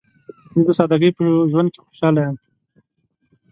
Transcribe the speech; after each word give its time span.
زه 0.55 0.61
د 0.67 0.69
سادګۍ 0.77 1.11
په 1.17 1.23
ژوند 1.51 1.69
کې 1.73 1.79
خوشحاله 1.85 2.19
یم. 2.25 2.35